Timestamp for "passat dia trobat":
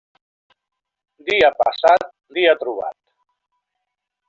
1.61-2.99